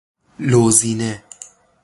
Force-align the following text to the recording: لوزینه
لوزینه 0.39 1.23